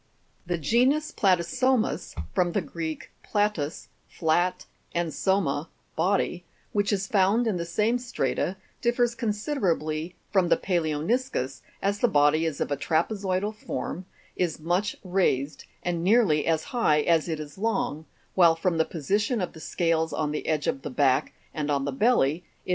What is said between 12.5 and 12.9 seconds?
of a